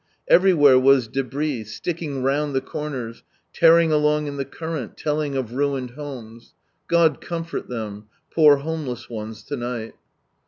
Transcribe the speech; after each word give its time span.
Everywhere 0.27 0.79
was 0.79 1.07
debris, 1.07 1.63
sticking 1.65 2.23
round 2.23 2.55
the 2.55 2.59
corners, 2.61 3.21
tearing 3.53 3.91
along 3.91 4.25
in 4.25 4.37
the 4.37 4.45
current, 4.45 4.97
telling 4.97 5.35
of 5.35 5.53
ruined 5.53 5.91
homes. 5.91 6.55
God 6.87 7.21
comfort 7.21 7.69
them, 7.69 8.05
poor 8.33 8.55
homeless 8.55 9.11
ones 9.11 9.43
to 9.43 9.55
night. 9.57 9.93